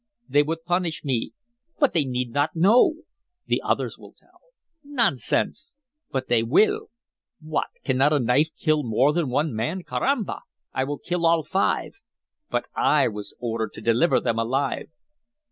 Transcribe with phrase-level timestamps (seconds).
[0.27, 1.33] "They would punish me."
[1.77, 3.03] "But they need not know?"
[3.45, 4.39] "The others will tell."
[4.83, 5.75] "Nonsense."
[6.09, 6.87] "But they will."
[7.39, 7.67] "What?
[7.83, 9.83] Cannot a knife kill more than one man.
[9.83, 10.39] Carramba,
[10.73, 11.99] I will kill all five."
[12.49, 14.89] "But I was ordered to deliver them alive."